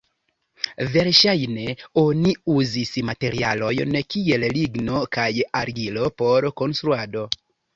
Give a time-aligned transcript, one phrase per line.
[0.95, 5.29] Verŝajne oni uzis materialojn kiel ligno kaj
[5.61, 7.29] argilo por konstruado.